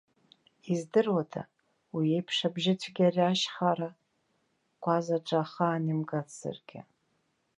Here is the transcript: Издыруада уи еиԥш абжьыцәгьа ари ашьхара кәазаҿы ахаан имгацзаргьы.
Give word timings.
Издыруада 0.71 1.41
уи 1.95 2.05
еиԥш 2.15 2.37
абжьыцәгьа 2.47 3.05
ари 3.07 3.21
ашьхара 3.29 3.89
кәазаҿы 4.83 5.37
ахаан 5.43 5.83
имгацзаргьы. 5.93 6.81